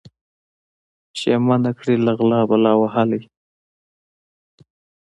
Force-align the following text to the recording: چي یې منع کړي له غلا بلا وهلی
چي 1.17 1.25
یې 1.31 1.37
منع 1.47 1.71
کړي 1.79 1.95
له 2.05 2.11
غلا 2.19 2.39
بلا 2.49 2.73
وهلی 2.77 3.21